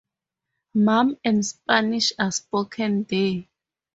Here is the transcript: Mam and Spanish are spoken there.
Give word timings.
Mam 0.73 1.15
and 1.23 1.45
Spanish 1.45 2.11
are 2.17 2.31
spoken 2.31 3.03
there. 3.03 3.43